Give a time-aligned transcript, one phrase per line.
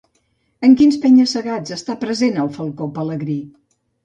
[0.67, 3.39] En quins penya-segats està present el falcó pelegrí?